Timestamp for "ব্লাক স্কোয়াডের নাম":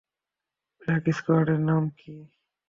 0.81-1.83